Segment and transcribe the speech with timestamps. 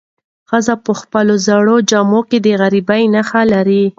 [0.49, 3.85] ښځې په خپلو زړو جامو کې د غریبۍ نښې لرلې.